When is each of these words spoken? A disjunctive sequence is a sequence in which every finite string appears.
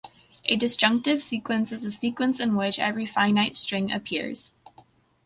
A 0.45 0.55
disjunctive 0.57 1.21
sequence 1.21 1.71
is 1.71 1.83
a 1.83 1.91
sequence 1.91 2.39
in 2.39 2.55
which 2.55 2.79
every 2.79 3.05
finite 3.05 3.55
string 3.55 3.91
appears. 3.91 4.49